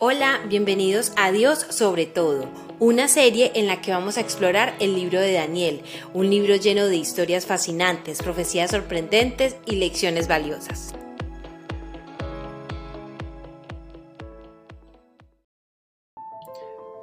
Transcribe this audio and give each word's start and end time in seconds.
Hola, 0.00 0.38
bienvenidos 0.48 1.12
a 1.16 1.32
Dios 1.32 1.58
sobre 1.70 2.06
todo, 2.06 2.44
una 2.78 3.08
serie 3.08 3.50
en 3.56 3.66
la 3.66 3.80
que 3.80 3.90
vamos 3.90 4.16
a 4.16 4.20
explorar 4.20 4.74
el 4.78 4.94
libro 4.94 5.20
de 5.20 5.32
Daniel, 5.32 5.80
un 6.14 6.30
libro 6.30 6.54
lleno 6.54 6.86
de 6.86 6.94
historias 6.94 7.46
fascinantes, 7.46 8.22
profecías 8.22 8.70
sorprendentes 8.70 9.56
y 9.66 9.74
lecciones 9.74 10.28
valiosas. 10.28 10.94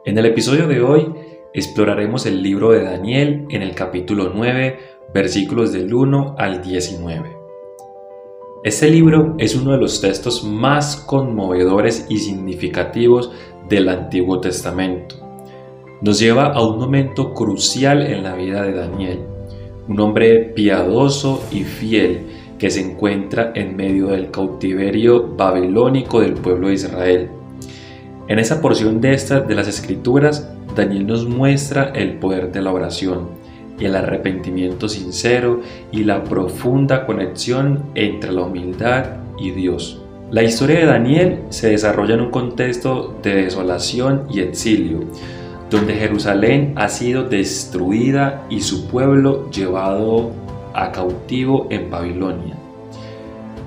En 0.05 0.17
el 0.17 0.25
episodio 0.27 0.65
de 0.65 0.81
hoy 0.81 1.13
exploraremos 1.53 2.25
el 2.25 2.41
libro 2.41 2.71
de 2.71 2.81
Daniel 2.81 3.45
en 3.49 3.61
el 3.61 3.75
capítulo 3.75 4.31
9, 4.33 4.79
versículos 5.13 5.73
del 5.73 5.93
1 5.93 6.35
al 6.37 6.61
19. 6.61 7.34
Este 8.65 8.89
libro 8.89 9.35
es 9.37 9.55
uno 9.55 9.73
de 9.73 9.77
los 9.77 10.01
textos 10.01 10.43
más 10.43 10.95
conmovedores 10.95 12.07
y 12.09 12.17
significativos 12.17 13.31
del 13.69 13.87
Antiguo 13.89 14.39
Testamento. 14.39 15.17
Nos 16.01 16.17
lleva 16.17 16.47
a 16.47 16.65
un 16.65 16.79
momento 16.79 17.35
crucial 17.35 18.01
en 18.01 18.23
la 18.23 18.33
vida 18.33 18.63
de 18.63 18.73
Daniel, 18.73 19.19
un 19.87 19.99
hombre 19.99 20.51
piadoso 20.55 21.43
y 21.51 21.63
fiel 21.63 22.21
que 22.57 22.71
se 22.71 22.81
encuentra 22.81 23.51
en 23.53 23.75
medio 23.75 24.07
del 24.07 24.31
cautiverio 24.31 25.35
babilónico 25.37 26.21
del 26.21 26.33
pueblo 26.33 26.69
de 26.69 26.73
Israel. 26.73 27.29
En 28.27 28.39
esa 28.39 28.63
porción 28.63 28.99
de 28.99 29.13
estas 29.13 29.47
de 29.47 29.53
las 29.53 29.67
escrituras, 29.67 30.51
Daniel 30.75 31.05
nos 31.05 31.27
muestra 31.27 31.91
el 31.93 32.17
poder 32.17 32.51
de 32.51 32.63
la 32.63 32.73
oración 32.73 33.44
el 33.79 33.95
arrepentimiento 33.95 34.87
sincero 34.87 35.61
y 35.91 36.03
la 36.03 36.23
profunda 36.23 37.05
conexión 37.05 37.83
entre 37.95 38.31
la 38.31 38.43
humildad 38.43 39.05
y 39.37 39.51
Dios. 39.51 40.01
La 40.31 40.43
historia 40.43 40.79
de 40.79 40.85
Daniel 40.85 41.39
se 41.49 41.69
desarrolla 41.69 42.15
en 42.15 42.21
un 42.21 42.31
contexto 42.31 43.15
de 43.21 43.35
desolación 43.43 44.23
y 44.31 44.39
exilio, 44.39 45.01
donde 45.69 45.95
Jerusalén 45.95 46.73
ha 46.75 46.89
sido 46.89 47.23
destruida 47.23 48.45
y 48.49 48.61
su 48.61 48.87
pueblo 48.87 49.49
llevado 49.51 50.31
a 50.73 50.91
cautivo 50.91 51.67
en 51.69 51.89
Babilonia. 51.89 52.55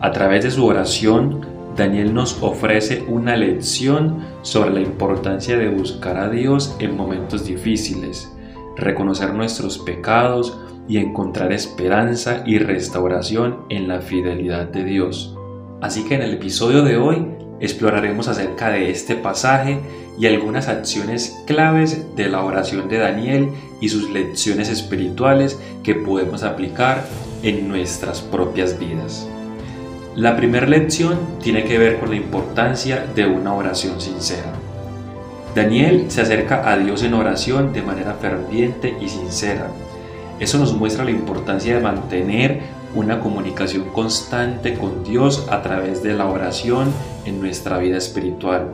A 0.00 0.12
través 0.12 0.44
de 0.44 0.50
su 0.50 0.64
oración, 0.64 1.46
Daniel 1.76 2.12
nos 2.12 2.42
ofrece 2.42 3.04
una 3.08 3.36
lección 3.36 4.24
sobre 4.42 4.70
la 4.70 4.80
importancia 4.80 5.56
de 5.56 5.68
buscar 5.68 6.16
a 6.16 6.28
Dios 6.28 6.76
en 6.80 6.96
momentos 6.96 7.44
difíciles 7.44 8.32
reconocer 8.78 9.34
nuestros 9.34 9.78
pecados 9.78 10.58
y 10.88 10.98
encontrar 10.98 11.52
esperanza 11.52 12.42
y 12.46 12.58
restauración 12.58 13.64
en 13.68 13.88
la 13.88 14.00
fidelidad 14.00 14.66
de 14.66 14.84
Dios. 14.84 15.36
Así 15.80 16.04
que 16.04 16.14
en 16.14 16.22
el 16.22 16.34
episodio 16.34 16.82
de 16.82 16.96
hoy 16.96 17.26
exploraremos 17.60 18.28
acerca 18.28 18.70
de 18.70 18.90
este 18.90 19.16
pasaje 19.16 19.80
y 20.18 20.26
algunas 20.26 20.68
acciones 20.68 21.42
claves 21.46 22.16
de 22.16 22.28
la 22.28 22.42
oración 22.42 22.88
de 22.88 22.98
Daniel 22.98 23.50
y 23.80 23.88
sus 23.88 24.10
lecciones 24.10 24.68
espirituales 24.68 25.60
que 25.82 25.94
podemos 25.94 26.42
aplicar 26.42 27.04
en 27.42 27.68
nuestras 27.68 28.20
propias 28.20 28.78
vidas. 28.78 29.28
La 30.16 30.36
primera 30.36 30.66
lección 30.66 31.18
tiene 31.40 31.64
que 31.64 31.78
ver 31.78 32.00
con 32.00 32.10
la 32.10 32.16
importancia 32.16 33.06
de 33.14 33.26
una 33.26 33.54
oración 33.54 34.00
sincera. 34.00 34.52
Daniel 35.54 36.06
se 36.08 36.20
acerca 36.20 36.70
a 36.70 36.76
Dios 36.76 37.02
en 37.02 37.14
oración 37.14 37.72
de 37.72 37.82
manera 37.82 38.14
ferviente 38.14 38.96
y 39.00 39.08
sincera. 39.08 39.68
Eso 40.40 40.58
nos 40.58 40.74
muestra 40.74 41.04
la 41.04 41.10
importancia 41.10 41.74
de 41.74 41.80
mantener 41.80 42.60
una 42.94 43.20
comunicación 43.20 43.84
constante 43.90 44.74
con 44.74 45.04
Dios 45.04 45.46
a 45.50 45.62
través 45.62 46.02
de 46.02 46.14
la 46.14 46.26
oración 46.26 46.92
en 47.24 47.40
nuestra 47.40 47.78
vida 47.78 47.96
espiritual. 47.96 48.68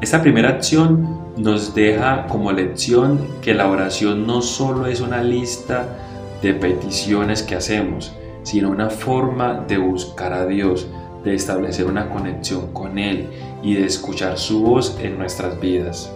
Esta 0.00 0.22
primera 0.22 0.48
acción 0.48 1.20
nos 1.36 1.74
deja 1.74 2.26
como 2.26 2.52
lección 2.52 3.20
que 3.42 3.54
la 3.54 3.68
oración 3.68 4.26
no 4.26 4.42
solo 4.42 4.86
es 4.86 5.00
una 5.00 5.22
lista 5.22 5.98
de 6.42 6.54
peticiones 6.54 7.42
que 7.42 7.56
hacemos, 7.56 8.12
sino 8.42 8.70
una 8.70 8.88
forma 8.88 9.64
de 9.68 9.76
buscar 9.76 10.32
a 10.32 10.46
Dios, 10.46 10.88
de 11.24 11.34
establecer 11.34 11.86
una 11.86 12.08
conexión 12.08 12.72
con 12.72 12.98
Él 12.98 13.28
y 13.62 13.74
de 13.74 13.84
escuchar 13.84 14.38
su 14.38 14.62
voz 14.62 14.98
en 15.00 15.18
nuestras 15.18 15.60
vidas. 15.60 16.12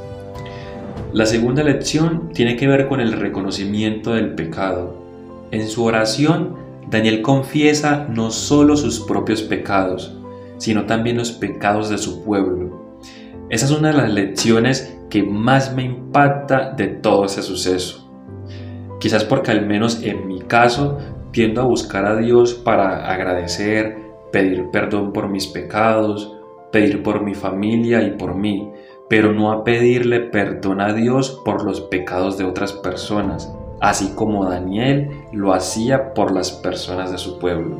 La 1.12 1.26
segunda 1.26 1.62
lección 1.62 2.30
tiene 2.32 2.56
que 2.56 2.66
ver 2.66 2.88
con 2.88 3.00
el 3.00 3.12
reconocimiento 3.12 4.14
del 4.14 4.34
pecado. 4.34 4.96
En 5.50 5.68
su 5.68 5.84
oración, 5.84 6.56
Daniel 6.90 7.22
confiesa 7.22 8.06
no 8.10 8.30
solo 8.30 8.76
sus 8.76 9.00
propios 9.00 9.42
pecados, 9.42 10.16
sino 10.58 10.86
también 10.86 11.16
los 11.16 11.32
pecados 11.32 11.88
de 11.88 11.98
su 11.98 12.24
pueblo. 12.24 12.98
Esa 13.48 13.66
es 13.66 13.72
una 13.72 13.88
de 13.88 13.98
las 13.98 14.10
lecciones 14.10 14.96
que 15.10 15.22
más 15.22 15.74
me 15.74 15.84
impacta 15.84 16.72
de 16.72 16.88
todo 16.88 17.26
ese 17.26 17.42
suceso. 17.42 18.10
Quizás 18.98 19.24
porque 19.24 19.50
al 19.50 19.66
menos 19.66 20.02
en 20.02 20.26
mi 20.26 20.40
caso 20.40 20.98
tiendo 21.30 21.60
a 21.60 21.64
buscar 21.64 22.06
a 22.06 22.16
Dios 22.16 22.54
para 22.54 23.12
agradecer, 23.12 23.98
pedir 24.34 24.68
perdón 24.72 25.12
por 25.12 25.28
mis 25.28 25.46
pecados, 25.46 26.34
pedir 26.72 27.04
por 27.04 27.22
mi 27.22 27.36
familia 27.36 28.02
y 28.02 28.10
por 28.16 28.34
mí, 28.34 28.68
pero 29.08 29.32
no 29.32 29.52
a 29.52 29.62
pedirle 29.62 30.18
perdón 30.18 30.80
a 30.80 30.92
Dios 30.92 31.40
por 31.44 31.64
los 31.64 31.82
pecados 31.82 32.36
de 32.36 32.42
otras 32.42 32.72
personas, 32.72 33.54
así 33.80 34.10
como 34.16 34.44
Daniel 34.44 35.08
lo 35.32 35.52
hacía 35.52 36.14
por 36.14 36.32
las 36.32 36.50
personas 36.50 37.12
de 37.12 37.18
su 37.18 37.38
pueblo. 37.38 37.78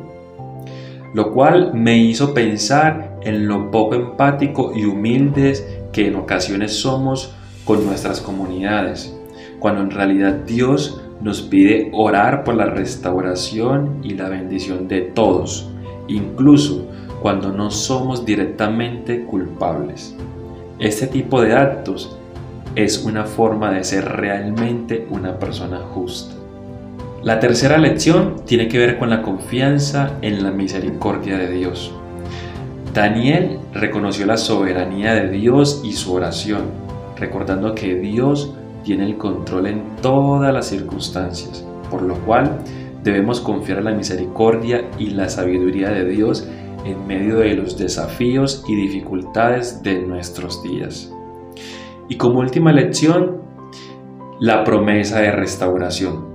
Lo 1.13 1.33
cual 1.33 1.73
me 1.73 1.97
hizo 1.97 2.33
pensar 2.33 3.19
en 3.21 3.49
lo 3.49 3.69
poco 3.69 3.95
empático 3.95 4.71
y 4.73 4.85
humildes 4.85 5.67
que 5.91 6.07
en 6.07 6.15
ocasiones 6.15 6.71
somos 6.71 7.35
con 7.65 7.85
nuestras 7.85 8.21
comunidades, 8.21 9.13
cuando 9.59 9.81
en 9.81 9.91
realidad 9.91 10.35
Dios 10.47 11.01
nos 11.19 11.41
pide 11.41 11.91
orar 11.91 12.45
por 12.45 12.55
la 12.55 12.67
restauración 12.67 13.99
y 14.03 14.13
la 14.13 14.29
bendición 14.29 14.87
de 14.87 15.01
todos, 15.01 15.69
incluso 16.07 16.87
cuando 17.21 17.51
no 17.51 17.71
somos 17.71 18.25
directamente 18.25 19.25
culpables. 19.25 20.15
Este 20.79 21.07
tipo 21.07 21.41
de 21.41 21.53
actos 21.53 22.17
es 22.75 23.03
una 23.03 23.23
forma 23.23 23.71
de 23.71 23.83
ser 23.83 24.05
realmente 24.05 25.07
una 25.09 25.39
persona 25.39 25.79
justa. 25.79 26.35
La 27.23 27.39
tercera 27.39 27.77
lección 27.77 28.35
tiene 28.45 28.67
que 28.67 28.77
ver 28.77 28.99
con 28.99 29.09
la 29.09 29.21
confianza 29.21 30.11
en 30.21 30.43
la 30.43 30.51
misericordia 30.51 31.37
de 31.37 31.49
Dios. 31.49 31.91
Daniel 32.93 33.59
reconoció 33.73 34.25
la 34.25 34.37
soberanía 34.37 35.15
de 35.15 35.29
Dios 35.29 35.81
y 35.83 35.93
su 35.93 36.13
oración, 36.13 36.65
recordando 37.17 37.73
que 37.73 37.95
Dios 37.95 38.53
tiene 38.83 39.05
el 39.05 39.17
control 39.17 39.67
en 39.67 39.81
todas 40.01 40.53
las 40.53 40.67
circunstancias, 40.67 41.65
por 41.89 42.03
lo 42.03 42.15
cual 42.19 42.59
debemos 43.05 43.39
confiar 43.39 43.77
en 43.77 43.85
la 43.85 43.93
misericordia 43.93 44.89
y 44.97 45.11
la 45.11 45.29
sabiduría 45.29 45.91
de 45.91 46.05
Dios 46.05 46.49
en 46.85 47.05
medio 47.05 47.37
de 47.37 47.53
los 47.53 47.77
desafíos 47.77 48.65
y 48.67 48.75
dificultades 48.75 49.83
de 49.83 50.01
nuestros 50.01 50.63
días. 50.63 51.13
Y 52.09 52.17
como 52.17 52.39
última 52.39 52.73
lección, 52.73 53.43
la 54.39 54.63
promesa 54.63 55.19
de 55.19 55.31
restauración. 55.31 56.25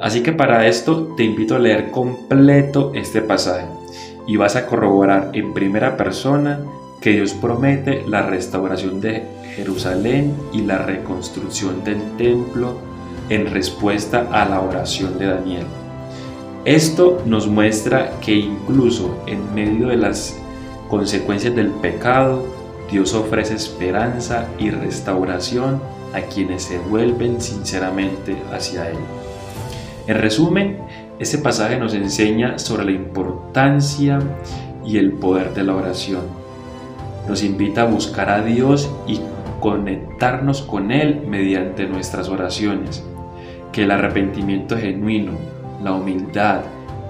Así 0.00 0.24
que 0.24 0.32
para 0.32 0.66
esto 0.66 1.14
te 1.16 1.22
invito 1.22 1.54
a 1.54 1.60
leer 1.60 1.92
completo 1.92 2.90
este 2.94 3.22
pasaje 3.22 3.66
y 4.26 4.36
vas 4.36 4.56
a 4.56 4.66
corroborar 4.66 5.30
en 5.32 5.54
primera 5.54 5.96
persona 5.96 6.60
que 7.00 7.10
Dios 7.10 7.34
promete 7.34 8.04
la 8.06 8.22
restauración 8.22 9.00
de 9.00 9.22
Jerusalén 9.54 10.34
y 10.52 10.62
la 10.62 10.78
reconstrucción 10.78 11.84
del 11.84 12.00
templo 12.16 12.91
en 13.34 13.50
respuesta 13.50 14.28
a 14.30 14.44
la 14.44 14.60
oración 14.60 15.18
de 15.18 15.26
Daniel. 15.26 15.64
Esto 16.66 17.22
nos 17.24 17.48
muestra 17.48 18.20
que 18.20 18.34
incluso 18.34 19.22
en 19.26 19.54
medio 19.54 19.88
de 19.88 19.96
las 19.96 20.38
consecuencias 20.88 21.54
del 21.56 21.70
pecado, 21.70 22.44
Dios 22.90 23.14
ofrece 23.14 23.54
esperanza 23.54 24.48
y 24.58 24.68
restauración 24.68 25.80
a 26.12 26.20
quienes 26.20 26.64
se 26.64 26.78
vuelven 26.78 27.40
sinceramente 27.40 28.36
hacia 28.52 28.90
Él. 28.90 28.98
En 30.06 30.18
resumen, 30.18 30.80
este 31.18 31.38
pasaje 31.38 31.78
nos 31.78 31.94
enseña 31.94 32.58
sobre 32.58 32.84
la 32.84 32.92
importancia 32.92 34.18
y 34.84 34.98
el 34.98 35.12
poder 35.12 35.54
de 35.54 35.64
la 35.64 35.74
oración. 35.74 36.20
Nos 37.26 37.42
invita 37.42 37.82
a 37.82 37.86
buscar 37.86 38.28
a 38.28 38.44
Dios 38.44 38.90
y 39.06 39.20
conectarnos 39.60 40.60
con 40.60 40.90
Él 40.90 41.22
mediante 41.26 41.86
nuestras 41.86 42.28
oraciones 42.28 43.02
que 43.72 43.84
el 43.84 43.90
arrepentimiento 43.90 44.76
genuino, 44.76 45.32
la 45.82 45.92
humildad 45.94 46.60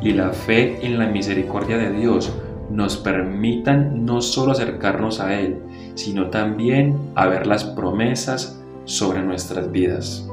y 0.01 0.13
la 0.13 0.31
fe 0.31 0.79
en 0.87 0.99
la 0.99 1.07
misericordia 1.07 1.77
de 1.77 1.93
Dios 1.93 2.33
nos 2.71 2.97
permitan 2.97 4.05
no 4.05 4.23
solo 4.23 4.53
acercarnos 4.53 5.21
a 5.21 5.39
Él, 5.39 5.59
sino 5.95 6.31
también 6.31 6.97
a 7.15 7.27
ver 7.27 7.47
las 7.47 7.65
promesas 7.65 8.61
sobre 8.85 9.23
nuestras 9.23 9.71
vidas. 9.71 10.29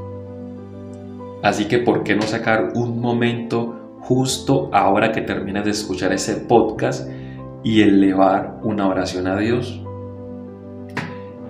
Así 1.44 1.66
que, 1.66 1.80
¿por 1.80 2.04
qué 2.04 2.16
no 2.16 2.24
sacar 2.24 2.74
un 2.76 3.00
momento 3.00 3.98
justo 4.02 4.70
ahora 4.74 5.12
que 5.12 5.22
terminas 5.22 5.66
de 5.66 5.72
escuchar 5.72 6.14
ese 6.14 6.36
podcast 6.36 7.10
y 7.64 7.82
elevar 7.82 8.60
una 8.64 8.88
oración 8.88 9.28
a 9.28 9.38
Dios? 9.38 9.82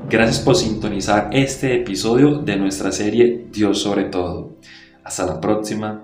Gracias 0.09 0.39
por 0.39 0.55
sintonizar 0.55 1.29
este 1.31 1.75
episodio 1.75 2.39
de 2.39 2.55
nuestra 2.55 2.91
serie 2.91 3.45
Dios 3.51 3.79
sobre 3.79 4.05
todo. 4.05 4.55
Hasta 5.03 5.27
la 5.27 5.39
próxima. 5.39 6.01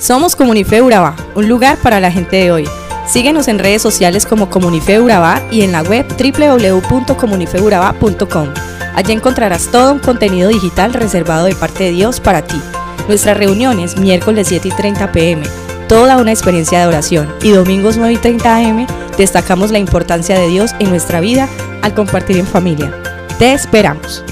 Somos 0.00 0.34
Comunife 0.34 0.82
Urabá, 0.82 1.14
un 1.36 1.48
lugar 1.48 1.78
para 1.78 2.00
la 2.00 2.10
gente 2.10 2.34
de 2.36 2.50
hoy. 2.50 2.64
Síguenos 3.06 3.46
en 3.46 3.60
redes 3.60 3.82
sociales 3.82 4.26
como 4.26 4.50
Comunife 4.50 5.00
Urabá 5.00 5.40
y 5.52 5.62
en 5.62 5.70
la 5.70 5.82
web 5.82 6.04
www.comunifeurabá.com. 6.08 8.48
Allí 8.96 9.12
encontrarás 9.12 9.70
todo 9.70 9.92
un 9.92 10.00
contenido 10.00 10.48
digital 10.48 10.92
reservado 10.94 11.44
de 11.44 11.54
parte 11.54 11.84
de 11.84 11.92
Dios 11.92 12.18
para 12.18 12.42
ti. 12.42 12.60
Nuestras 13.06 13.36
reuniones 13.36 13.96
miércoles 13.96 14.48
7 14.48 14.66
y 14.66 14.72
30 14.72 15.12
pm, 15.12 15.44
toda 15.88 16.16
una 16.16 16.32
experiencia 16.32 16.80
de 16.80 16.88
oración 16.88 17.32
y 17.42 17.50
domingos 17.50 17.96
9 17.96 18.14
y 18.14 18.16
30 18.16 18.56
am 18.56 18.88
destacamos 19.16 19.70
la 19.70 19.78
importancia 19.78 20.36
de 20.36 20.48
Dios 20.48 20.74
en 20.80 20.90
nuestra 20.90 21.20
vida 21.20 21.48
al 21.82 21.94
compartir 21.94 22.38
en 22.38 22.46
familia. 22.46 22.90
Te 23.38 23.52
esperamos. 23.52 24.24